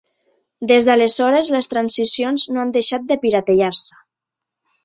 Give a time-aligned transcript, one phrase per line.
[0.71, 4.03] Des d'aleshores les transicions no han deixat de piratejar-se.